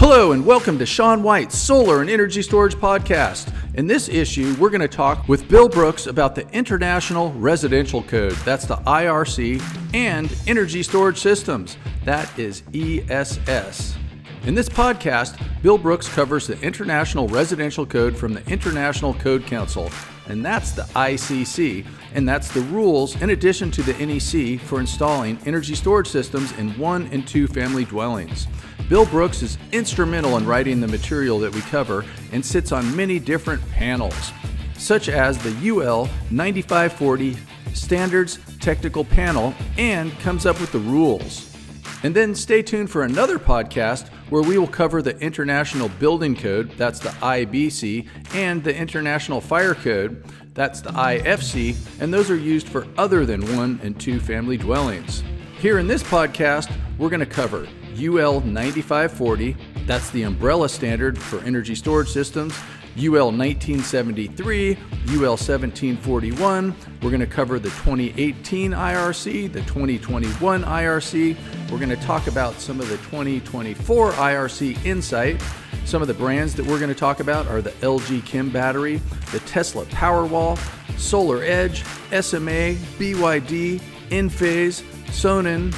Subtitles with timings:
[0.00, 3.52] Hello, and welcome to Sean White's Solar and Energy Storage Podcast.
[3.74, 8.32] In this issue, we're going to talk with Bill Brooks about the International Residential Code,
[8.36, 11.76] that's the IRC, and Energy Storage Systems,
[12.06, 13.98] that is ESS.
[14.44, 19.90] In this podcast, Bill Brooks covers the International Residential Code from the International Code Council,
[20.28, 25.38] and that's the ICC, and that's the rules in addition to the NEC for installing
[25.44, 28.46] energy storage systems in one and two family dwellings.
[28.88, 33.18] Bill Brooks is instrumental in writing the material that we cover and sits on many
[33.18, 34.32] different panels,
[34.76, 37.36] such as the UL 9540
[37.74, 41.56] Standards Technical Panel, and comes up with the rules.
[42.02, 46.70] And then stay tuned for another podcast where we will cover the International Building Code,
[46.76, 50.24] that's the IBC, and the International Fire Code,
[50.54, 55.22] that's the IFC, and those are used for other than one and two family dwellings.
[55.58, 57.68] Here in this podcast, we're going to cover
[57.98, 62.54] UL 9540, that's the umbrella standard for energy storage systems.
[62.96, 66.74] UL 1973, UL 1741.
[67.02, 71.36] We're going to cover the 2018 IRC, the 2021 IRC.
[71.70, 75.40] We're going to talk about some of the 2024 IRC Insight.
[75.84, 79.00] Some of the brands that we're going to talk about are the LG Chem battery,
[79.32, 80.58] the Tesla Powerwall,
[80.98, 83.80] Solar Edge, SMA, BYD,
[84.10, 85.72] Enphase, Sonnen,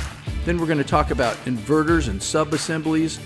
[0.44, 3.20] then we're going to talk about inverters and subassemblies,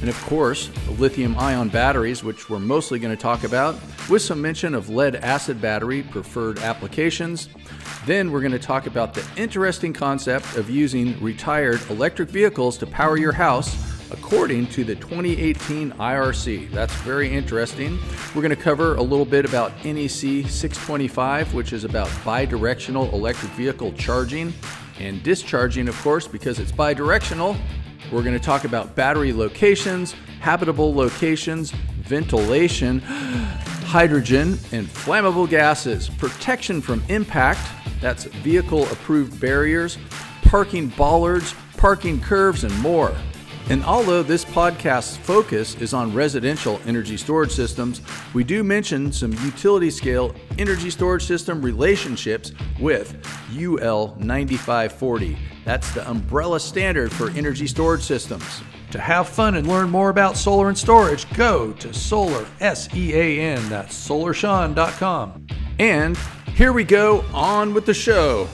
[0.00, 3.76] and of course, lithium ion batteries, which we're mostly going to talk about,
[4.08, 7.48] with some mention of lead acid battery preferred applications.
[8.06, 12.86] Then we're going to talk about the interesting concept of using retired electric vehicles to
[12.86, 13.76] power your house
[14.10, 16.70] according to the 2018 IRC.
[16.70, 17.98] That's very interesting.
[18.34, 23.52] We're going to cover a little bit about NEC 625, which is about bidirectional electric
[23.52, 24.52] vehicle charging
[25.02, 27.58] and discharging, of course, because it's bidirectional.
[28.10, 33.00] We're going to talk about battery locations, habitable locations, ventilation,
[33.84, 37.60] hydrogen, and flammable gases, protection from impact,
[38.00, 39.98] that's vehicle approved barriers,
[40.42, 43.14] parking bollards, parking curbs, and more.
[43.70, 48.02] And although this podcast's focus is on residential energy storage systems,
[48.34, 53.16] we do mention some utility scale energy storage system relationships with
[53.56, 55.38] UL 9540.
[55.64, 58.62] That's the umbrella standard for energy storage systems.
[58.90, 63.14] To have fun and learn more about solar and storage, go to solar, S E
[63.14, 65.46] A N, that's solarsean.com.
[65.78, 66.16] And
[66.54, 68.48] here we go, on with the show.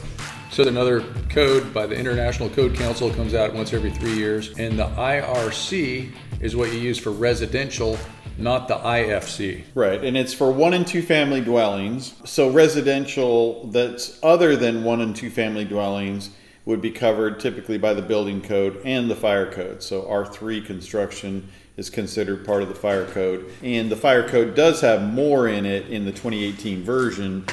[0.59, 4.77] So another code by the International Code Council comes out once every three years, and
[4.77, 6.11] the IRC
[6.41, 7.97] is what you use for residential,
[8.39, 9.63] not the IFC.
[9.77, 12.15] Right, and it's for one and two family dwellings.
[12.25, 16.31] So residential that's other than one and two family dwellings
[16.65, 19.81] would be covered typically by the building code and the fire code.
[19.81, 23.49] So R3 construction is considered part of the fire code.
[23.63, 27.47] And the fire code does have more in it in the 2018 version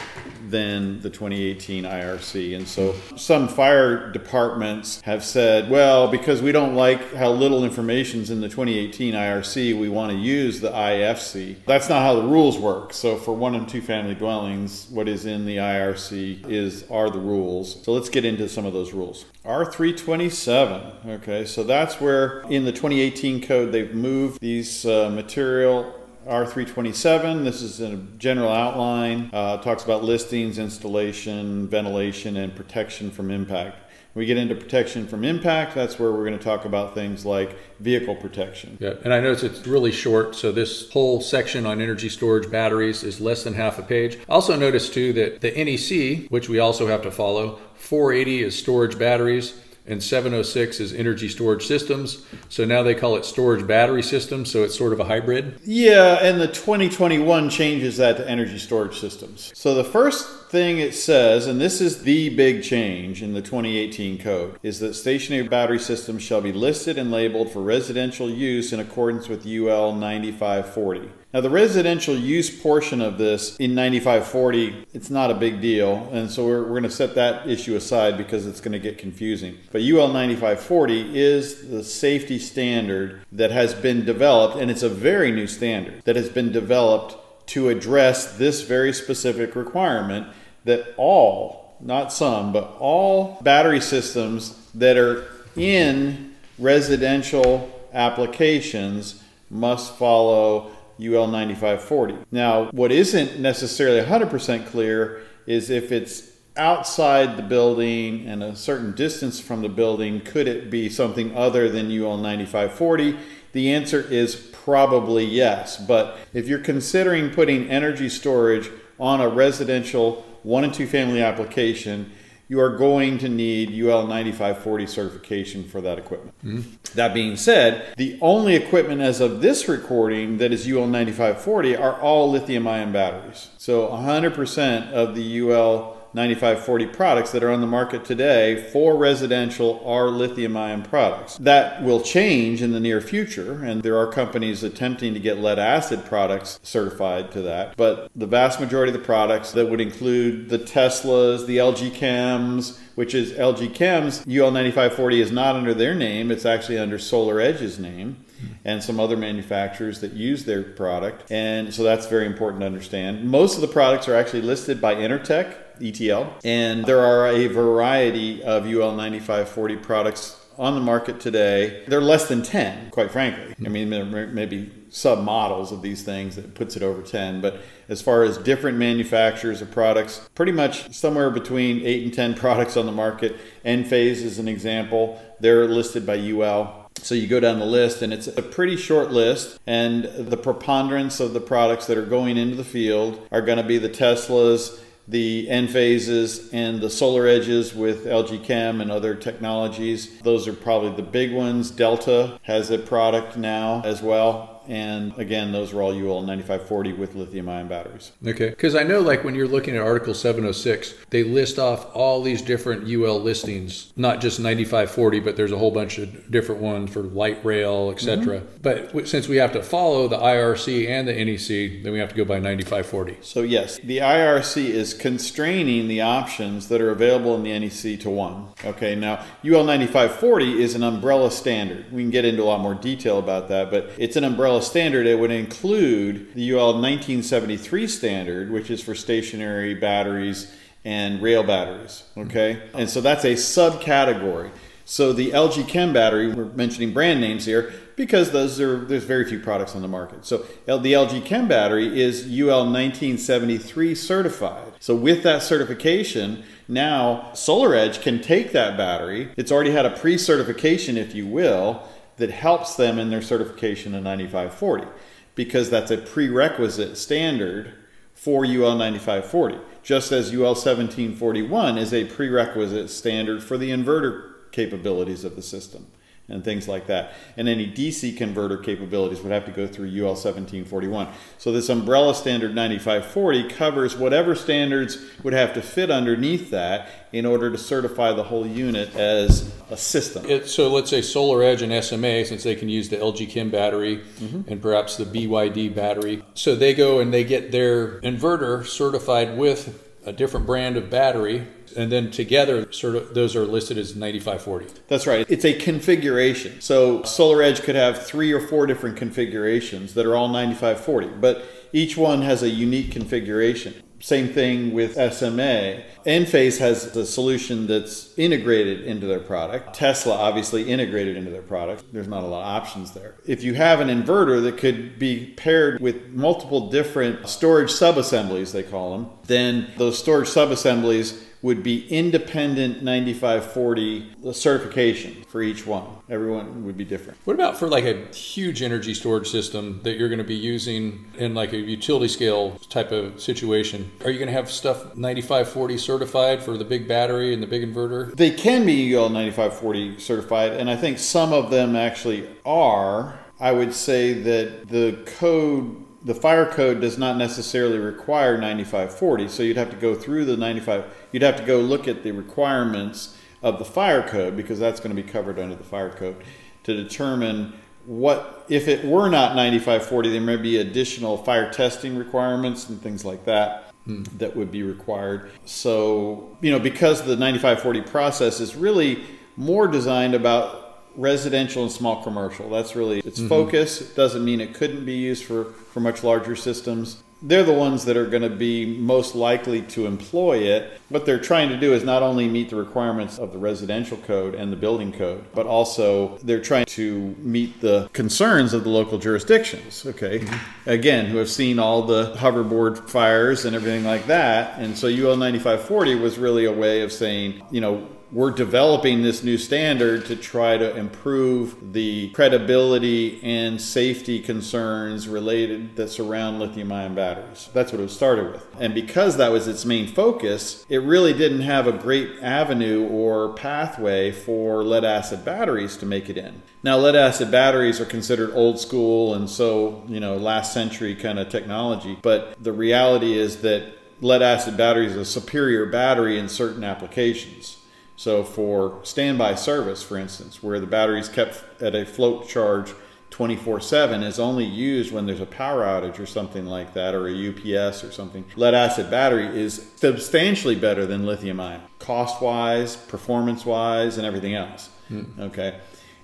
[0.49, 2.55] than the 2018 IRC.
[2.55, 8.29] And so some fire departments have said, well, because we don't like how little information's
[8.29, 11.57] in the 2018 IRC, we want to use the IFC.
[11.65, 12.93] That's not how the rules work.
[12.93, 17.19] So for one and two family dwellings, what is in the IRC is are the
[17.19, 17.83] rules.
[17.83, 19.25] So let's get into some of those rules.
[19.45, 21.05] R327.
[21.05, 25.93] Okay, so that's where in the 2018 code they've moved these uh, material
[26.27, 27.43] R327.
[27.43, 29.29] This is a general outline.
[29.31, 33.77] Uh, talks about listings, installation, ventilation, and protection from impact.
[34.15, 37.57] we get into protection from impact, that's where we're going to talk about things like
[37.81, 38.77] vehicle protection.
[38.79, 43.03] Yeah, and I notice it's really short, so this whole section on energy storage batteries
[43.03, 44.17] is less than half a page.
[44.29, 48.97] Also notice too that the NEC, which we also have to follow, 480 is storage
[48.97, 52.25] batteries and 706 is energy storage systems.
[52.49, 54.51] So now they call it storage battery systems.
[54.51, 55.59] So it's sort of a hybrid.
[55.63, 59.51] Yeah, and the 2021 changes that to energy storage systems.
[59.55, 64.17] So the first thing it says, and this is the big change in the 2018
[64.17, 68.79] code, is that stationary battery systems shall be listed and labeled for residential use in
[68.79, 71.09] accordance with UL 9540.
[71.33, 76.07] Now, the residential use portion of this in 9540, it's not a big deal.
[76.13, 78.97] And so we're, we're going to set that issue aside because it's going to get
[78.97, 79.57] confusing.
[79.73, 85.31] But UL 9540 is the safety standard that has been developed, and it's a very
[85.31, 87.17] new standard that has been developed
[87.47, 90.27] to address this very specific requirement
[90.63, 100.71] that all, not some, but all battery systems that are in residential applications must follow
[100.99, 102.17] UL 9540.
[102.31, 108.93] Now, what isn't necessarily 100% clear is if it's outside the building and a certain
[108.93, 113.17] distance from the building, could it be something other than UL 9540?
[113.51, 115.77] The answer is probably yes.
[115.77, 118.69] But if you're considering putting energy storage
[118.99, 122.11] on a residential one and two family application,
[122.47, 126.35] you are going to need UL 9540 certification for that equipment.
[126.43, 126.71] Mm-hmm.
[126.95, 132.01] That being said, the only equipment as of this recording that is UL 9540 are
[132.01, 133.49] all lithium ion batteries.
[133.57, 139.83] So 100% of the UL 9540 products that are on the market today for residential
[139.85, 141.37] are lithium ion products.
[141.37, 145.59] That will change in the near future, and there are companies attempting to get lead
[145.59, 147.75] acid products certified to that.
[147.75, 152.79] But the vast majority of the products that would include the Teslas, the LG Chems,
[152.95, 157.41] which is LG Chem's UL 9540 is not under their name, it's actually under Solar
[157.41, 158.23] Edge's name
[158.63, 161.29] and some other manufacturers that use their product.
[161.29, 163.29] And so that's very important to understand.
[163.29, 166.33] Most of the products are actually listed by Intertek ETL.
[166.43, 171.83] And there are a variety of UL 9540 products on the market today.
[171.87, 173.55] They're less than 10, quite frankly.
[173.63, 177.41] I mean, there may be sub models of these things that puts it over 10,
[177.41, 182.33] but as far as different manufacturers of products, pretty much somewhere between 8 and 10
[182.35, 183.35] products on the market.
[183.65, 185.21] Enphase is an example.
[185.39, 186.89] They're listed by UL.
[187.01, 189.59] So you go down the list, and it's a pretty short list.
[189.67, 193.63] And the preponderance of the products that are going into the field are going to
[193.63, 200.19] be the Teslas, the Enphases and the solar edges with LG Chem and other technologies.
[200.21, 201.69] Those are probably the big ones.
[201.71, 204.54] Delta has a product now as well.
[204.67, 208.11] And again, those are all UL 9540 with lithium ion batteries.
[208.25, 208.49] Okay.
[208.49, 212.41] Because I know, like, when you're looking at Article 706, they list off all these
[212.41, 217.01] different UL listings, not just 9540, but there's a whole bunch of different ones for
[217.01, 218.41] light rail, etc.
[218.41, 218.57] Mm-hmm.
[218.61, 222.15] But since we have to follow the IRC and the NEC, then we have to
[222.15, 223.17] go by 9540.
[223.21, 228.09] So, yes, the IRC is constraining the options that are available in the NEC to
[228.09, 228.47] one.
[228.63, 228.95] Okay.
[228.95, 231.91] Now, UL 9540 is an umbrella standard.
[231.91, 234.71] We can get into a lot more detail about that, but it's an umbrella umbrella
[234.71, 240.53] standard, it would include the UL 1973 standard, which is for stationary batteries
[240.85, 242.03] and rail batteries.
[242.17, 244.51] Okay, and so that's a subcategory.
[244.85, 249.25] So the LG Chem battery, we're mentioning brand names here because those are there's very
[249.25, 250.25] few products on the market.
[250.25, 254.73] So the LG Chem battery is UL 1973 certified.
[254.79, 259.29] So with that certification, now SolarEdge can take that battery.
[259.37, 261.87] It's already had a pre-certification, if you will,
[262.17, 264.87] that helps them in their certification in 9540
[265.35, 267.73] because that's a prerequisite standard
[268.13, 275.25] for UL 9540, just as UL 1741 is a prerequisite standard for the inverter capabilities
[275.25, 275.85] of the system
[276.27, 277.13] and things like that.
[277.37, 281.07] And any DC converter capabilities would have to go through UL 1741.
[281.37, 287.25] So this umbrella standard 9540 covers whatever standards would have to fit underneath that in
[287.25, 290.25] order to certify the whole unit as a system.
[290.25, 293.51] It, so let's say Solar Edge and SMA, since they can use the LG Chem
[293.51, 294.41] battery mm-hmm.
[294.51, 299.84] and perhaps the BYD battery, so they go and they get their inverter certified with
[300.05, 304.81] a different brand of battery and then together sort of those are listed as 9540
[304.87, 305.25] that's right.
[305.29, 306.61] It's a configuration.
[306.61, 311.43] So solar edge could have three or four different configurations that are all 9540 but
[311.73, 315.83] each one has a unique configuration same thing with SMA.
[316.05, 319.73] Enphase has a solution that's integrated into their product.
[319.73, 321.85] Tesla obviously integrated into their product.
[321.91, 323.15] There's not a lot of options there.
[323.25, 328.63] If you have an inverter that could be paired with multiple different storage subassemblies, they
[328.63, 335.85] call them, then those storage subassemblies would be independent 9540 certification for each one.
[336.09, 337.19] Everyone would be different.
[337.25, 341.05] What about for like a huge energy storage system that you're going to be using
[341.19, 343.91] in like a utility scale type of situation?
[344.03, 347.61] Are you going to have stuff 9540 certified for the big battery and the big
[347.61, 348.15] inverter?
[348.15, 353.19] They can be UL 9540 certified, and I think some of them actually are.
[353.39, 359.43] I would say that the code the fire code does not necessarily require 9540 so
[359.43, 363.17] you'd have to go through the 95 you'd have to go look at the requirements
[363.41, 366.15] of the fire code because that's going to be covered under the fire code
[366.63, 367.53] to determine
[367.85, 373.03] what if it were not 9540 there may be additional fire testing requirements and things
[373.03, 374.03] like that hmm.
[374.17, 379.03] that would be required so you know because the 9540 process is really
[379.37, 380.64] more designed about
[380.97, 382.49] residential and small commercial.
[382.49, 383.29] That's really its mm-hmm.
[383.29, 383.81] focus.
[383.81, 387.03] It doesn't mean it couldn't be used for, for much larger systems.
[387.21, 390.79] They're the ones that are going to be most likely to employ it.
[390.89, 394.35] What they're trying to do is not only meet the requirements of the residential code
[394.35, 398.99] and the building code, but also they're trying to meet the concerns of the local
[398.99, 399.85] jurisdictions.
[399.85, 400.19] Okay.
[400.19, 400.69] Mm-hmm.
[400.69, 404.59] Again, who have seen all the hoverboard fires and everything like that.
[404.59, 409.25] And so UL 9540 was really a way of saying, you know, we're developing this
[409.25, 416.71] new standard to try to improve the credibility and safety concerns related that surround lithium
[416.71, 417.49] ion batteries.
[417.53, 418.47] That's what it was started with.
[418.57, 423.33] And because that was its main focus, it really didn't have a great avenue or
[423.33, 426.41] pathway for lead acid batteries to make it in.
[426.63, 431.19] Now, lead acid batteries are considered old school and so, you know, last century kind
[431.19, 431.99] of technology.
[432.01, 437.57] But the reality is that lead acid batteries are a superior battery in certain applications.
[437.97, 442.73] So, for standby service, for instance, where the battery is kept at a float charge
[443.11, 447.07] 24 7 is only used when there's a power outage or something like that, or
[447.07, 448.25] a UPS or something.
[448.35, 454.33] Lead acid battery is substantially better than lithium ion, cost wise, performance wise, and everything
[454.35, 454.69] else.
[454.91, 455.17] Mm.
[455.17, 455.59] Okay.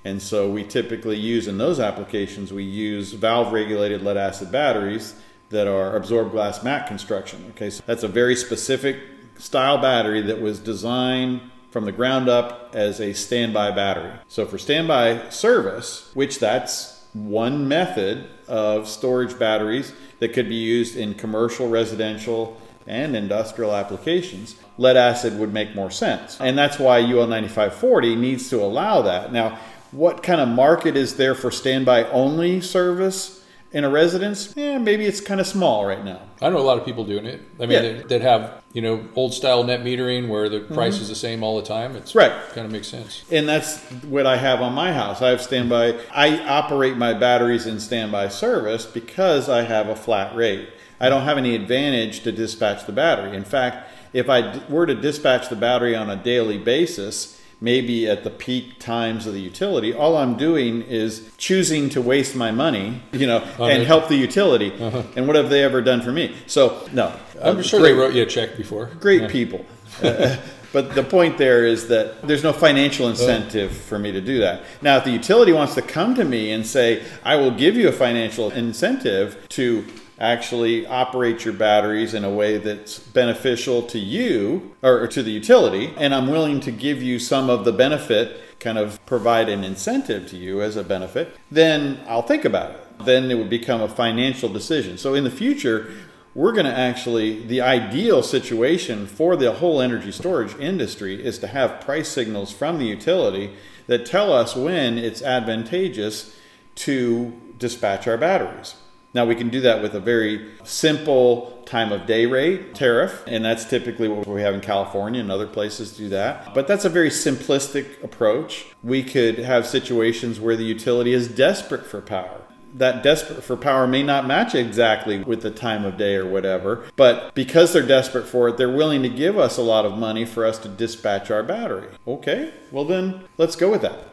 [0.05, 5.15] And so we typically use in those applications, we use valve regulated lead acid batteries
[5.49, 7.45] that are absorbed glass mat construction.
[7.49, 8.97] Okay, so that's a very specific
[9.37, 14.11] style battery that was designed from the ground up as a standby battery.
[14.27, 20.95] So for standby service, which that's one method of storage batteries that could be used
[20.95, 26.39] in commercial, residential, and industrial applications, lead acid would make more sense.
[26.41, 29.31] And that's why UL 9540 needs to allow that.
[29.31, 29.59] Now,
[29.91, 33.40] what kind of market is there for standby only service?
[33.73, 36.21] In a residence, yeah, maybe it's kind of small right now.
[36.41, 37.41] I know a lot of people doing it.
[37.59, 38.01] I mean, yeah.
[38.03, 40.73] that have you know old style net metering where the mm-hmm.
[40.73, 41.95] price is the same all the time.
[41.95, 42.31] It's right.
[42.49, 43.23] Kind of makes sense.
[43.31, 45.21] And that's what I have on my house.
[45.21, 45.99] I have standby.
[46.11, 50.69] I operate my batteries in standby service because I have a flat rate.
[50.99, 53.35] I don't have any advantage to dispatch the battery.
[53.35, 58.23] In fact, if I were to dispatch the battery on a daily basis maybe at
[58.23, 63.01] the peak times of the utility, all I'm doing is choosing to waste my money,
[63.11, 64.73] you know, and help the utility.
[64.73, 65.03] Uh-huh.
[65.15, 66.35] And what have they ever done for me?
[66.47, 67.15] So, no.
[67.41, 68.87] I'm uh, sure great, they wrote you a check before.
[68.99, 69.27] Great yeah.
[69.27, 69.65] people.
[70.01, 70.37] uh,
[70.73, 74.63] but the point there is that there's no financial incentive for me to do that.
[74.81, 77.89] Now, if the utility wants to come to me and say, I will give you
[77.89, 79.85] a financial incentive to
[80.21, 85.93] actually operate your batteries in a way that's beneficial to you or to the utility,
[85.97, 90.29] and I'm willing to give you some of the benefit, kind of provide an incentive
[90.29, 92.99] to you as a benefit, then I'll think about it.
[92.99, 94.99] Then it would become a financial decision.
[94.99, 95.91] So in the future,
[96.35, 101.47] we're going to actually, the ideal situation for the whole energy storage industry is to
[101.47, 103.55] have price signals from the utility
[103.87, 106.37] that tell us when it's advantageous
[106.75, 108.75] to dispatch our batteries.
[109.13, 113.43] Now we can do that with a very simple time of day rate tariff, and
[113.43, 116.53] that's typically what we have in California and other places do that.
[116.53, 118.67] But that's a very simplistic approach.
[118.83, 122.41] We could have situations where the utility is desperate for power.
[122.73, 126.85] That desperate for power may not match exactly with the time of day or whatever,
[126.95, 130.23] but because they're desperate for it, they're willing to give us a lot of money
[130.23, 131.89] for us to dispatch our battery.
[132.07, 134.10] Okay, well then let's go with that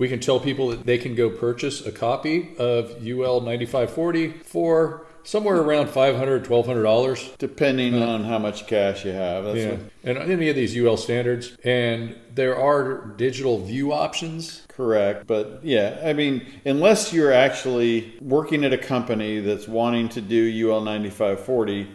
[0.00, 5.04] we can tell people that they can go purchase a copy of UL 9540 for
[5.24, 9.70] somewhere around $500 $1200 depending uh, on how much cash you have That's yeah.
[9.72, 9.80] What...
[10.04, 14.66] and any of these ul standards and there are digital view options.
[14.68, 20.22] Correct but yeah i mean unless you're actually working at a company that's wanting to
[20.22, 21.90] do ul 9540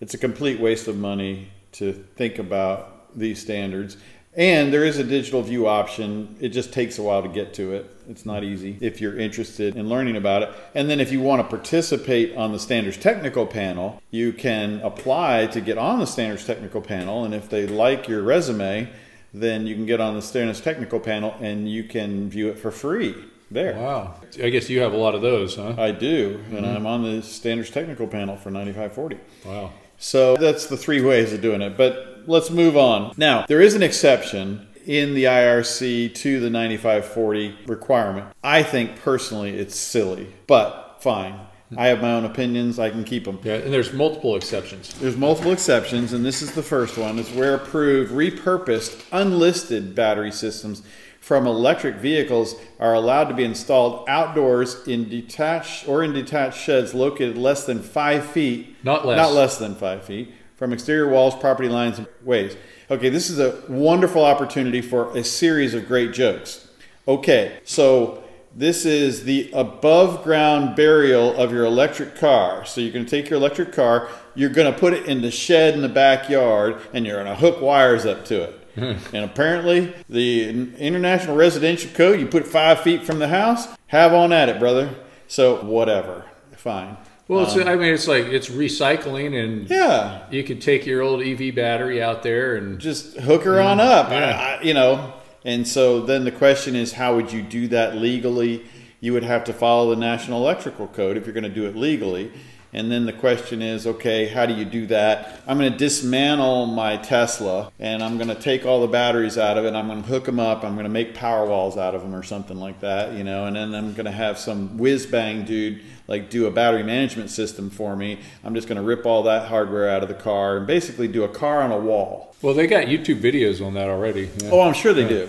[0.00, 3.98] it's a complete waste of money to think about these standards
[4.36, 6.36] and there is a digital view option.
[6.40, 7.90] It just takes a while to get to it.
[8.08, 10.50] It's not easy if you're interested in learning about it.
[10.74, 15.46] And then if you want to participate on the standards technical panel, you can apply
[15.48, 17.24] to get on the standards technical panel.
[17.24, 18.88] And if they like your resume,
[19.34, 22.70] then you can get on the standards technical panel and you can view it for
[22.70, 23.14] free
[23.50, 23.74] there.
[23.74, 24.14] Wow.
[24.40, 25.74] I guess you have a lot of those, huh?
[25.76, 26.40] I do.
[26.50, 26.76] And mm-hmm.
[26.76, 29.18] I'm on the standards technical panel for 9540.
[29.44, 29.72] Wow.
[29.98, 31.76] So that's the three ways of doing it.
[31.76, 33.12] But let's move on.
[33.16, 38.26] Now, there is an exception in the IRC to the 9540 requirement.
[38.42, 41.38] I think personally it's silly, but fine.
[41.76, 42.80] I have my own opinions.
[42.80, 43.38] I can keep them.
[43.44, 44.92] Yeah, and there's multiple exceptions.
[44.94, 47.18] There's multiple exceptions, and this is the first one.
[47.18, 50.82] It's where approved, repurposed, unlisted battery systems
[51.20, 56.92] from electric vehicles are allowed to be installed outdoors in detached or in detached sheds
[56.92, 61.34] located less than five feet, not less, not less than five feet from exterior walls,
[61.34, 62.54] property lines, and ways.
[62.90, 66.68] Okay, this is a wonderful opportunity for a series of great jokes.
[67.08, 68.22] Okay, so
[68.54, 72.66] this is the above ground burial of your electric car.
[72.66, 75.30] So you're going to take your electric car, you're going to put it in the
[75.30, 78.56] shed in the backyard, and you're going to hook wires up to it.
[78.74, 79.16] Hmm.
[79.16, 84.30] and apparently, the International Residential Code, you put five feet from the house, have on
[84.30, 84.94] at it, brother.
[85.26, 86.26] So, whatever.
[86.52, 86.98] Fine.
[87.30, 91.00] Well, it's, um, I mean, it's like it's recycling, and Yeah, you could take your
[91.00, 94.10] old EV battery out there and just hook her on mm, up.
[94.10, 94.58] Yeah.
[94.58, 95.12] I- you know,
[95.44, 98.64] and so then the question is, how would you do that legally?
[98.98, 101.76] You would have to follow the National Electrical Code if you're going to do it
[101.76, 102.32] legally.
[102.72, 105.40] And then the question is, okay, how do you do that?
[105.46, 109.58] I'm going to dismantle my Tesla and I'm going to take all the batteries out
[109.58, 109.74] of it.
[109.74, 110.62] I'm going to hook them up.
[110.62, 113.46] I'm going to make power walls out of them or something like that, you know.
[113.46, 117.30] And then I'm going to have some whiz bang dude like do a battery management
[117.30, 118.18] system for me.
[118.44, 121.22] I'm just going to rip all that hardware out of the car and basically do
[121.22, 122.34] a car on a wall.
[122.42, 124.28] well, they got YouTube videos on that already.
[124.38, 124.50] Yeah.
[124.50, 125.28] Oh, I'm sure they do.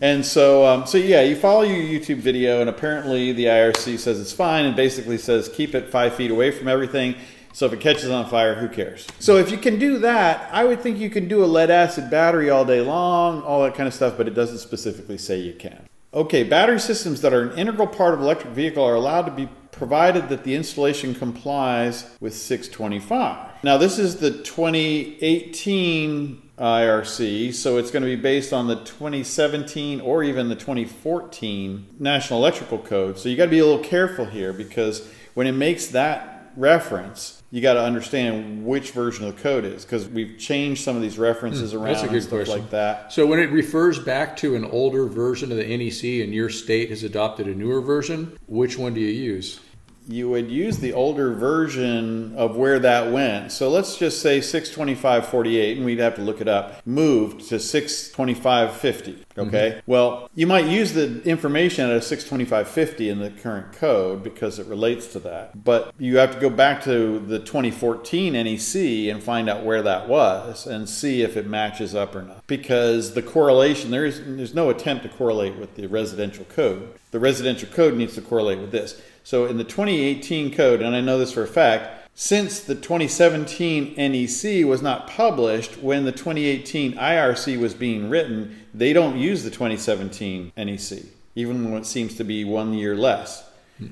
[0.00, 4.18] And so, um, so yeah, you follow your YouTube video, and apparently the IRC says
[4.18, 7.16] it's fine, and basically says keep it five feet away from everything.
[7.52, 9.06] So if it catches on fire, who cares?
[9.18, 12.10] So if you can do that, I would think you can do a lead acid
[12.10, 15.54] battery all day long, all that kind of stuff, but it doesn't specifically say you
[15.54, 15.86] can.
[16.14, 19.48] Okay, battery systems that are an integral part of electric vehicle are allowed to be
[19.78, 23.64] provided that the installation complies with 625.
[23.64, 30.00] Now, this is the 2018 IRC, so it's going to be based on the 2017
[30.00, 33.18] or even the 2014 National Electrical Code.
[33.18, 37.40] So you got to be a little careful here because when it makes that reference,
[37.52, 41.02] you got to understand which version of the code is because we've changed some of
[41.02, 42.58] these references around Hmm, that's a good and stuff question.
[42.60, 43.12] like that.
[43.12, 46.90] So when it refers back to an older version of the NEC and your state
[46.90, 49.60] has adopted a newer version, which one do you use?
[50.08, 53.52] You would use the older version of where that went.
[53.52, 59.18] So let's just say 625.48, and we'd have to look it up, moved to 625.50.
[59.38, 59.48] Mm-hmm.
[59.54, 59.80] Okay.
[59.86, 64.66] Well, you might use the information at a 625.50 in the current code because it
[64.66, 65.64] relates to that.
[65.64, 70.08] But you have to go back to the 2014 NEC and find out where that
[70.08, 72.46] was and see if it matches up or not.
[72.46, 76.92] Because the correlation, there is, there's no attempt to correlate with the residential code.
[77.10, 79.00] The residential code needs to correlate with this.
[79.24, 83.94] So in the 2018 code, and I know this for a fact, since the 2017
[83.94, 89.50] NEC was not published when the 2018 IRC was being written, they don't use the
[89.50, 90.98] 2017 NEC,
[91.34, 93.44] even when it seems to be one year less.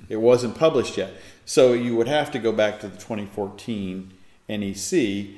[0.09, 1.12] It wasn't published yet.
[1.45, 4.12] So you would have to go back to the 2014
[4.49, 4.92] NEC,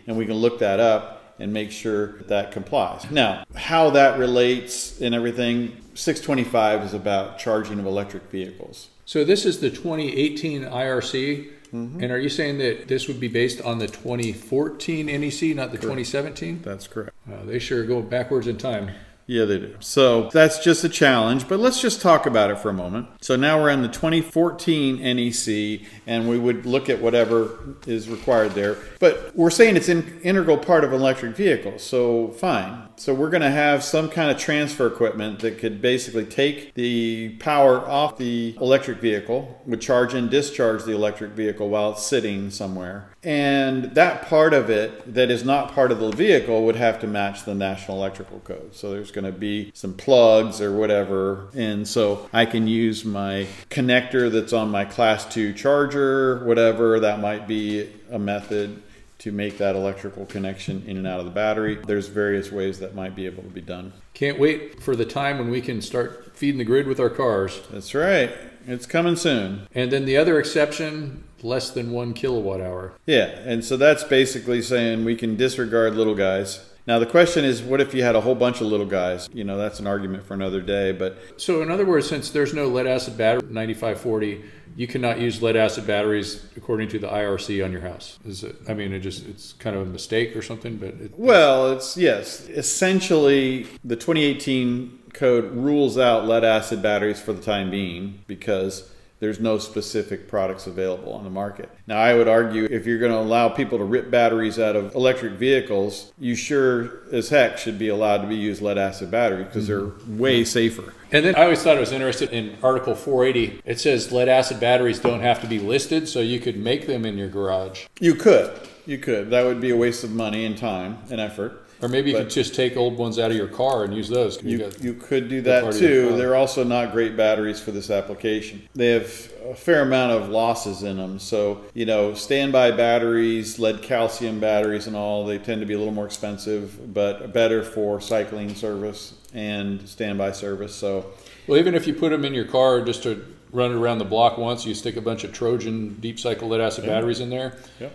[0.06, 3.10] and we can look that up and make sure that that complies.
[3.10, 8.88] Now, how that relates and everything, 625 is about charging of electric vehicles.
[9.04, 12.02] So this is the 2018 IRC, Mm-hmm.
[12.02, 15.76] and are you saying that this would be based on the 2014 NEC, not the
[15.76, 16.62] 2017?
[16.64, 17.12] That's correct.
[17.30, 18.90] Uh, they sure go backwards in time.
[19.28, 19.76] Yeah, they do.
[19.80, 23.08] So that's just a challenge, but let's just talk about it for a moment.
[23.20, 28.52] So now we're in the 2014 NEC, and we would look at whatever is required
[28.52, 28.78] there.
[28.98, 32.87] But we're saying it's an integral part of an electric vehicle, so fine.
[32.98, 37.36] So we're going to have some kind of transfer equipment that could basically take the
[37.38, 42.50] power off the electric vehicle, would charge and discharge the electric vehicle while it's sitting
[42.50, 43.10] somewhere.
[43.22, 47.06] And that part of it that is not part of the vehicle would have to
[47.06, 48.74] match the National Electrical Code.
[48.74, 51.48] So there's going to be some plugs or whatever.
[51.54, 56.98] And so I can use my connector that's on my class 2 charger, whatever.
[56.98, 58.82] That might be a method
[59.18, 61.76] to make that electrical connection in and out of the battery.
[61.86, 63.92] There's various ways that might be able to be done.
[64.14, 67.60] Can't wait for the time when we can start feeding the grid with our cars.
[67.70, 68.30] That's right.
[68.66, 69.66] It's coming soon.
[69.74, 72.92] And then the other exception, less than one kilowatt hour.
[73.06, 76.67] Yeah, and so that's basically saying we can disregard little guys.
[76.88, 79.28] Now the question is, what if you had a whole bunch of little guys?
[79.34, 80.92] You know, that's an argument for another day.
[80.92, 84.42] But So in other words, since there's no lead acid battery 9540,
[84.74, 88.18] you cannot use lead acid batteries according to the IRC on your house.
[88.24, 88.56] Is it?
[88.66, 91.98] I mean, it just it's kind of a mistake or something, but it, well, it's
[91.98, 98.90] yes, essentially the 2018 code rules out lead acid batteries for the time being because
[99.20, 101.70] there's no specific products available on the market.
[101.86, 104.94] Now, I would argue if you're going to allow people to rip batteries out of
[104.94, 109.46] electric vehicles, you sure as heck should be allowed to be used lead acid batteries
[109.46, 110.18] because they're mm-hmm.
[110.18, 110.94] way safer.
[111.10, 113.62] And then I always thought I was interested in Article 480.
[113.64, 117.04] It says lead acid batteries don't have to be listed, so you could make them
[117.04, 117.86] in your garage.
[117.98, 118.60] You could.
[118.86, 119.30] You could.
[119.30, 121.67] That would be a waste of money and time and effort.
[121.80, 124.08] Or maybe you But- could just take old ones out of your car and use
[124.08, 124.42] those.
[124.42, 126.16] you You, you could do that too.
[126.16, 128.62] They're also not great batteries for this application.
[128.74, 129.04] They have
[129.48, 131.18] a fair amount of losses in them.
[131.20, 135.78] So, you know, standby batteries, lead calcium batteries, and all, they tend to be a
[135.78, 140.74] little more expensive, but better for cycling service and standby service.
[140.74, 141.06] So,
[141.46, 144.04] well, even if you put them in your car just to run it around the
[144.04, 147.54] block once, you stick a bunch of Trojan deep cycle lead acid batteries in there,
[147.80, 147.92] Yep.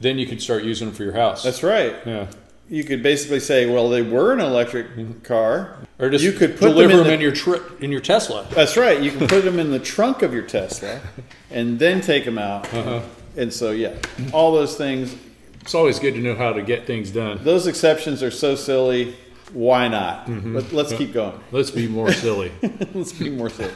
[0.00, 1.42] then you can start using them for your house.
[1.42, 1.94] that's right.
[2.06, 2.26] yeah.
[2.68, 5.78] You could basically say, well, they were an electric car.
[6.00, 8.00] Or just you could put deliver them in, them the- in your tri- in your
[8.00, 8.46] Tesla.
[8.50, 9.00] That's right.
[9.00, 11.00] You can put them in the trunk of your Tesla
[11.50, 13.00] and then take them out uh-huh.
[13.36, 13.94] And so, yeah,
[14.32, 15.14] all those things,
[15.60, 17.38] It's always good to know how to get things done.
[17.44, 19.14] those exceptions are so silly.
[19.52, 20.26] Why not?
[20.26, 20.56] Mm-hmm.
[20.56, 21.38] Let, let's keep going.
[21.52, 22.50] Let's be more silly.
[22.94, 23.72] Let's be more silly.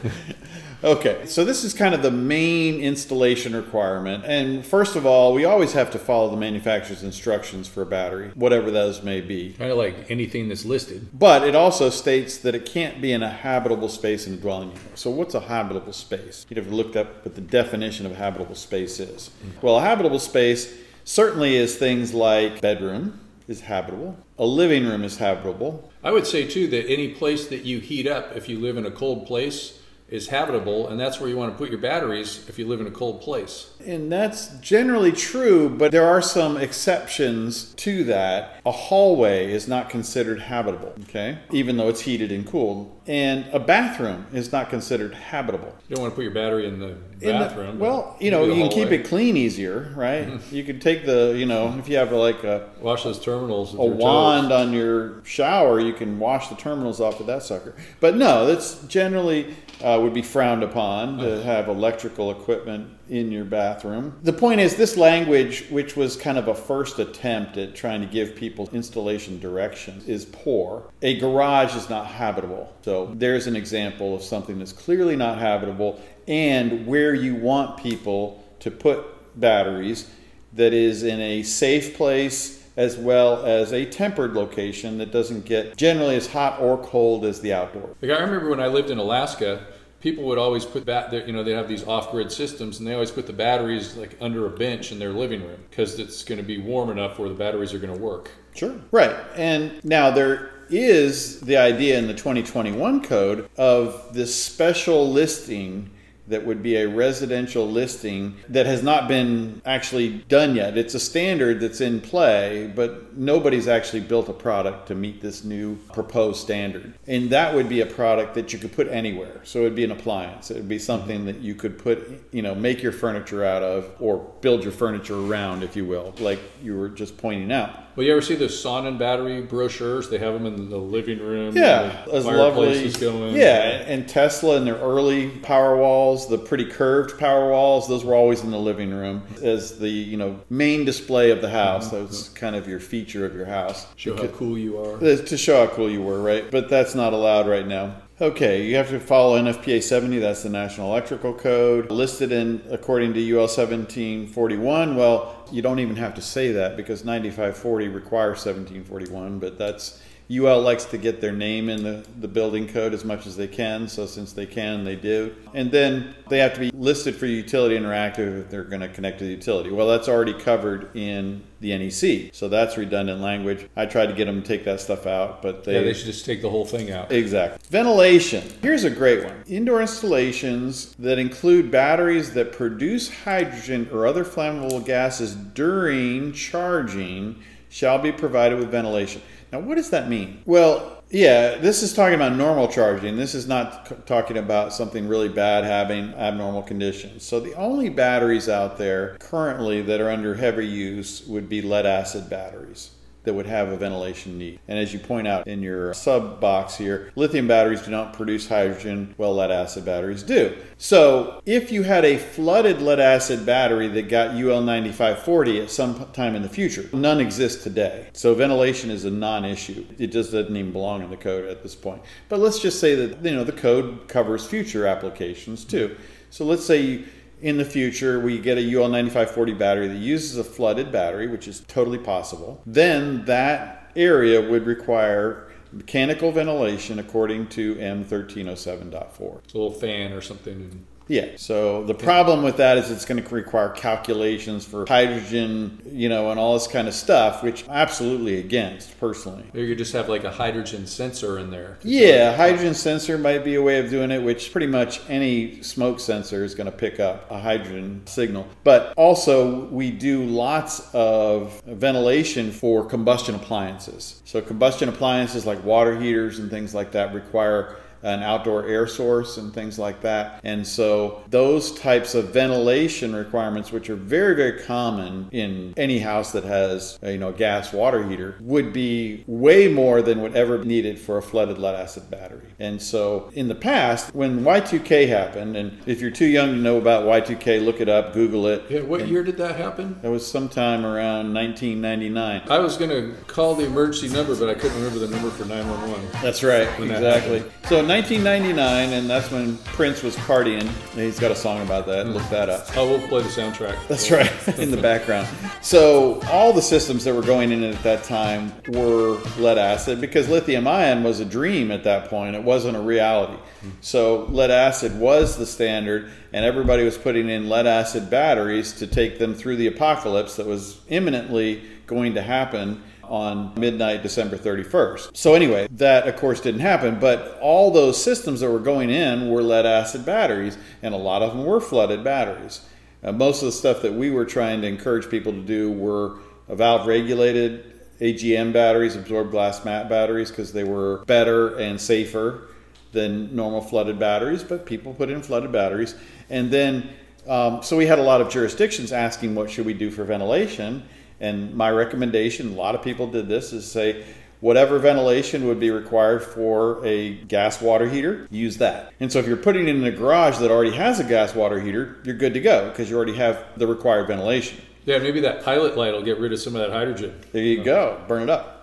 [0.83, 4.25] Okay, so this is kind of the main installation requirement.
[4.25, 8.31] And first of all, we always have to follow the manufacturer's instructions for a battery,
[8.33, 9.53] whatever those may be.
[9.53, 11.07] kind of like anything that's listed.
[11.13, 14.69] But it also states that it can't be in a habitable space in a dwelling
[14.69, 14.97] unit.
[14.97, 16.47] So, what's a habitable space?
[16.49, 19.29] You'd have looked up what the definition of habitable space is.
[19.45, 19.61] Mm.
[19.61, 25.17] Well, a habitable space certainly is things like bedroom is habitable, a living room is
[25.17, 28.77] habitable, I would say too that any place that you heat up, if you live
[28.77, 29.77] in a cold place,
[30.11, 32.85] is habitable, and that's where you want to put your batteries if you live in
[32.87, 33.71] a cold place.
[33.85, 38.59] And that's generally true, but there are some exceptions to that.
[38.65, 41.39] A hallway is not considered habitable, okay?
[41.51, 42.95] Even though it's heated and cooled.
[43.07, 45.73] And a bathroom is not considered habitable.
[45.87, 47.79] You don't want to put your battery in the In the- bathroom.
[47.79, 50.29] well, you know, you can keep it clean easier, right?
[50.51, 53.73] you could take the, you know, if you have like a, Wash those terminals.
[53.73, 57.73] A wand on your shower, you can wash the terminals off with that sucker.
[57.99, 63.45] But no, that's generally uh, would be frowned upon to have electrical equipment in your
[63.45, 64.17] bathroom.
[64.23, 68.07] The point is, this language, which was kind of a first attempt at trying to
[68.07, 70.83] give people installation direction, is poor.
[71.01, 72.73] A garage is not habitable.
[72.83, 78.43] So there's an example of something that's clearly not habitable and where you want people
[78.59, 79.05] to put
[79.39, 80.09] batteries
[80.53, 85.77] that is in a safe place as well as a tempered location that doesn't get
[85.77, 87.95] generally as hot or cold as the outdoor.
[88.01, 89.67] Like I remember when I lived in Alaska,
[89.99, 91.13] people would always put bat.
[91.27, 94.47] You know, they have these off-grid systems, and they always put the batteries like under
[94.47, 97.35] a bench in their living room because it's going to be warm enough where the
[97.35, 98.31] batteries are going to work.
[98.55, 98.73] Sure.
[98.89, 99.15] Right.
[99.35, 105.91] And now there is the idea in the 2021 code of this special listing
[106.31, 110.77] that would be a residential listing that has not been actually done yet.
[110.77, 115.43] It's a standard that's in play, but nobody's actually built a product to meet this
[115.43, 116.93] new proposed standard.
[117.07, 119.41] And that would be a product that you could put anywhere.
[119.43, 120.49] So it would be an appliance.
[120.51, 123.89] It would be something that you could put, you know, make your furniture out of
[123.99, 127.77] or build your furniture around, if you will, like you were just pointing out.
[127.95, 130.09] Well, you ever see those Sonnen battery brochures?
[130.09, 131.55] They have them in the living room.
[131.55, 132.89] Yeah, as lovely.
[132.91, 133.35] going.
[133.35, 138.15] Yeah, and Tesla and their early power walls, the pretty curved power walls, those were
[138.15, 141.87] always in the living room as the you know main display of the house.
[141.87, 141.97] Mm-hmm.
[141.97, 144.97] That was kind of your feature of your house show how cool you are.
[144.99, 146.49] to show how cool you were, right?
[146.49, 147.95] But that's not allowed right now.
[148.21, 151.89] Okay, you have to follow NFPA 70, that's the National Electrical Code.
[151.89, 157.03] Listed in according to UL 1741, well, you don't even have to say that because
[157.03, 162.67] 9540 requires 1741, but that's UL likes to get their name in the, the building
[162.67, 165.35] code as much as they can, so since they can, they do.
[165.53, 169.19] And then they have to be listed for utility interactive if they're going to connect
[169.19, 169.71] to the utility.
[169.71, 173.67] Well, that's already covered in the NEC, so that's redundant language.
[173.75, 176.05] I tried to get them to take that stuff out, but they, Yeah, they should
[176.05, 177.11] just take the whole thing out.
[177.11, 177.59] Exactly.
[177.69, 178.43] Ventilation.
[178.61, 179.43] Here's a great one.
[179.47, 187.97] Indoor installations that include batteries that produce hydrogen or other flammable gases during charging shall
[187.97, 189.21] be provided with ventilation.
[189.51, 190.41] Now, what does that mean?
[190.45, 193.17] Well, yeah, this is talking about normal charging.
[193.17, 197.23] This is not c- talking about something really bad having abnormal conditions.
[197.23, 201.85] So, the only batteries out there currently that are under heavy use would be lead
[201.85, 202.91] acid batteries
[203.23, 204.59] that would have a ventilation need.
[204.67, 208.47] And as you point out in your sub box here, lithium batteries do not produce
[208.47, 210.57] hydrogen, well, lead acid batteries do.
[210.77, 216.11] So if you had a flooded lead acid battery that got UL 9540 at some
[216.13, 218.07] time in the future, none exist today.
[218.13, 219.85] So ventilation is a non issue.
[219.97, 222.01] It just doesn't even belong in the code at this point.
[222.29, 225.95] But let's just say that, you know, the code covers future applications too.
[226.31, 227.05] So let's say you
[227.41, 231.47] in the future we get a UL 9540 battery that uses a flooded battery, which
[231.47, 239.43] is totally possible, then that area would require mechanical ventilation according to M1307.4.
[239.43, 240.85] It's a little fan or something.
[241.11, 241.31] Yeah.
[241.35, 246.31] So the problem with that is it's going to require calculations for hydrogen, you know,
[246.31, 249.43] and all this kind of stuff, which I'm absolutely against personally.
[249.53, 251.77] Or you could just have like a hydrogen sensor in there.
[251.83, 255.99] Yeah, hydrogen sensor might be a way of doing it, which pretty much any smoke
[255.99, 258.47] sensor is going to pick up a hydrogen signal.
[258.63, 264.21] But also, we do lots of ventilation for combustion appliances.
[264.23, 269.37] So, combustion appliances like water heaters and things like that require an outdoor air source
[269.37, 270.39] and things like that.
[270.43, 276.31] And so those types of ventilation requirements, which are very, very common in any house
[276.31, 280.57] that has you know a gas water heater, would be way more than would ever
[280.59, 282.47] be needed for a flooded lead acid battery.
[282.59, 286.77] And so in the past, when Y2K happened, and if you're too young to know
[286.77, 288.63] about Y2K, look it up, Google it.
[288.69, 289.99] Yeah, what year did that happen?
[290.01, 292.43] That was sometime around 1999.
[292.49, 295.45] I was going to call the emergency number, but I couldn't remember the number for
[295.45, 296.09] 911.
[296.21, 297.43] That's right, When that exactly.
[297.67, 300.65] So 1999, and that's when Prince was partying.
[300.95, 302.07] He's got a song about that.
[302.07, 302.65] Look that up.
[302.77, 303.85] Oh, we'll play the soundtrack.
[303.89, 305.27] That's right, in the background.
[305.61, 310.29] So all the systems that were going in at that time were lead acid because
[310.29, 312.33] lithium ion was a dream at that point.
[312.33, 313.37] It wasn't a reality.
[313.81, 318.87] So lead acid was the standard, and everybody was putting in lead acid batteries to
[318.87, 325.17] take them through the apocalypse that was imminently going to happen on midnight December 31st.
[325.17, 329.29] So anyway, that of course didn't happen, but all those systems that were going in
[329.29, 332.61] were lead acid batteries, and a lot of them were flooded batteries.
[333.03, 336.19] Uh, most of the stuff that we were trying to encourage people to do were
[336.47, 342.47] valve regulated AGM batteries, absorbed glass mat batteries, because they were better and safer
[342.93, 345.95] than normal flooded batteries, but people put in flooded batteries.
[346.29, 346.89] And then,
[347.27, 350.83] um, so we had a lot of jurisdictions asking what should we do for ventilation.
[351.21, 354.03] And my recommendation, a lot of people did this, is say,
[354.41, 358.91] whatever ventilation would be required for a gas water heater, use that.
[358.99, 361.61] And so if you're putting it in a garage that already has a gas water
[361.61, 364.59] heater, you're good to go because you already have the required ventilation.
[364.85, 367.21] Yeah, maybe that pilot light will get rid of some of that hydrogen.
[367.31, 368.07] There you go, oh.
[368.07, 368.57] burn it up.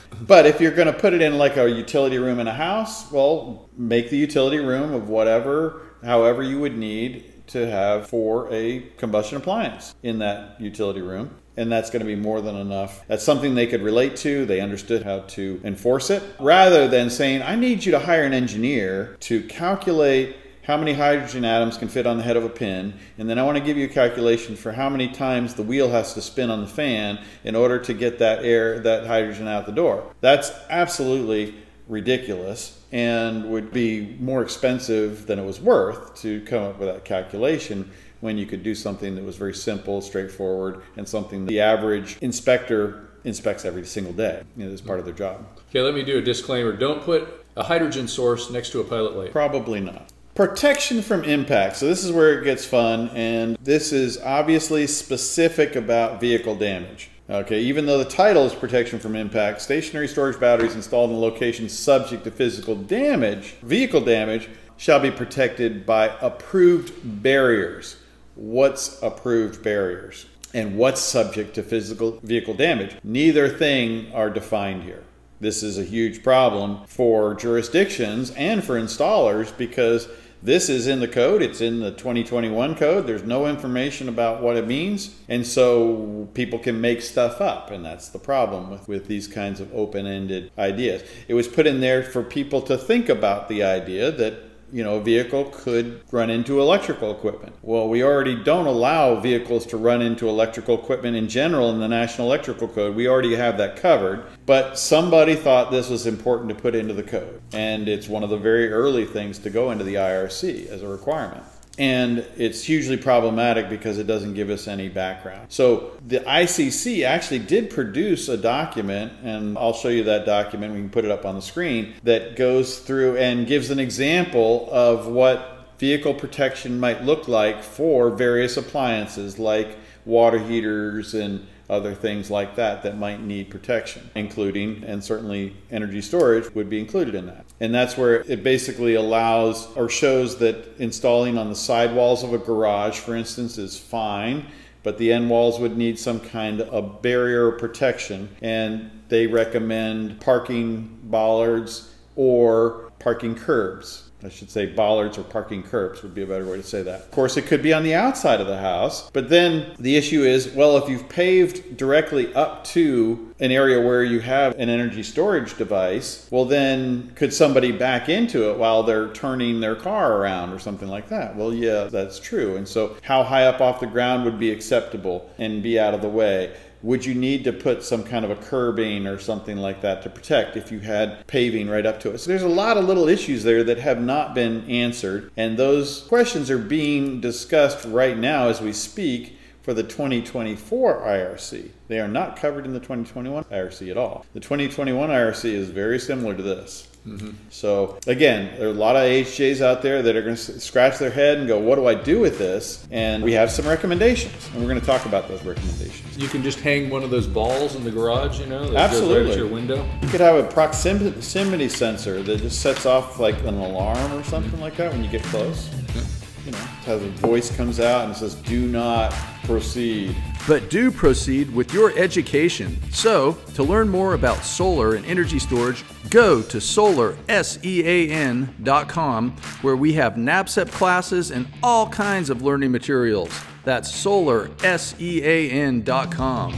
[0.26, 3.10] but if you're going to put it in like a utility room in a house,
[3.12, 8.80] well, make the utility room of whatever, however you would need to have for a
[8.96, 11.36] combustion appliance in that utility room.
[11.56, 13.06] And that's going to be more than enough.
[13.08, 14.46] That's something they could relate to.
[14.46, 16.22] They understood how to enforce it.
[16.38, 21.44] Rather than saying, I need you to hire an engineer to calculate how many hydrogen
[21.44, 23.76] atoms can fit on the head of a pin, and then I want to give
[23.76, 27.18] you a calculation for how many times the wheel has to spin on the fan
[27.42, 30.14] in order to get that air, that hydrogen out the door.
[30.20, 31.56] That's absolutely
[31.88, 37.04] ridiculous and would be more expensive than it was worth to come up with that
[37.04, 42.18] calculation when you could do something that was very simple, straightforward, and something the average
[42.20, 45.46] inspector inspects every single day you know, as part of their job.
[45.70, 46.72] Okay, let me do a disclaimer.
[46.72, 49.32] Don't put a hydrogen source next to a pilot light.
[49.32, 50.12] Probably not.
[50.34, 51.76] Protection from impact.
[51.76, 57.10] So, this is where it gets fun, and this is obviously specific about vehicle damage.
[57.28, 61.76] Okay, even though the title is protection from impact, stationary storage batteries installed in locations
[61.76, 67.96] subject to physical damage, vehicle damage, shall be protected by approved barriers.
[68.34, 70.26] What's approved barriers?
[70.52, 72.96] And what's subject to physical vehicle damage?
[73.04, 75.04] Neither thing are defined here.
[75.40, 80.08] This is a huge problem for jurisdictions and for installers because
[80.42, 81.42] this is in the code.
[81.42, 83.06] It's in the 2021 code.
[83.06, 85.14] There's no information about what it means.
[85.28, 87.70] And so people can make stuff up.
[87.70, 91.02] And that's the problem with, with these kinds of open ended ideas.
[91.28, 94.96] It was put in there for people to think about the idea that you know,
[94.96, 97.54] a vehicle could run into electrical equipment.
[97.62, 101.88] Well, we already don't allow vehicles to run into electrical equipment in general in the
[101.88, 102.94] National Electrical Code.
[102.94, 104.24] We already have that covered.
[104.46, 107.40] But somebody thought this was important to put into the code.
[107.52, 110.88] And it's one of the very early things to go into the IRC as a
[110.88, 111.44] requirement.
[111.80, 115.46] And it's hugely problematic because it doesn't give us any background.
[115.48, 120.74] So the ICC actually did produce a document, and I'll show you that document.
[120.74, 124.68] We can put it up on the screen that goes through and gives an example
[124.70, 131.94] of what vehicle protection might look like for various appliances like water heaters and other
[131.94, 137.14] things like that that might need protection, including and certainly energy storage would be included
[137.14, 137.46] in that.
[137.60, 142.38] And that's where it basically allows or shows that installing on the sidewalls of a
[142.38, 144.46] garage, for instance, is fine,
[144.82, 148.28] but the end walls would need some kind of barrier protection.
[148.42, 154.09] And they recommend parking bollards or parking curbs.
[154.24, 157.00] I should say bollards or parking curbs would be a better way to say that.
[157.00, 160.22] Of course, it could be on the outside of the house, but then the issue
[160.22, 165.02] is well, if you've paved directly up to an area where you have an energy
[165.02, 170.52] storage device, well, then could somebody back into it while they're turning their car around
[170.52, 171.34] or something like that?
[171.34, 172.56] Well, yeah, that's true.
[172.56, 176.02] And so, how high up off the ground would be acceptable and be out of
[176.02, 176.54] the way?
[176.82, 180.10] Would you need to put some kind of a curbing or something like that to
[180.10, 182.18] protect if you had paving right up to it?
[182.18, 186.02] So there's a lot of little issues there that have not been answered, and those
[186.02, 191.70] questions are being discussed right now as we speak for the 2024 IRC.
[191.88, 194.24] They are not covered in the 2021 IRC at all.
[194.32, 196.89] The 2021 IRC is very similar to this.
[197.06, 197.30] Mm-hmm.
[197.48, 200.98] So again, there are a lot of AHJs out there that are going to scratch
[200.98, 204.48] their head and go, "What do I do with this?" And we have some recommendations,
[204.48, 206.18] and we're going to talk about those recommendations.
[206.18, 209.22] You can just hang one of those balls in the garage, you know, Absolutely.
[209.22, 209.88] right at your window.
[210.02, 214.60] You could have a proximity sensor that just sets off like an alarm or something
[214.60, 215.68] like that when you get close.
[215.68, 216.19] Mm-hmm.
[216.44, 219.12] You know, has a voice comes out and it says, "Do not
[219.44, 220.14] proceed."
[220.48, 222.78] But do proceed with your education.
[222.90, 230.14] So, to learn more about solar and energy storage, go to solarsean.com where we have
[230.14, 233.30] NABCEP classes and all kinds of learning materials.
[233.64, 236.54] That's solarsean.com.